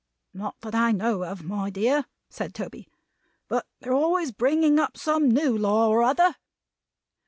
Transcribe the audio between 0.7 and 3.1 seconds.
I know of, my dear," said Toby.